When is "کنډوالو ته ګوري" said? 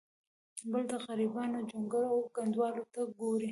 2.35-3.49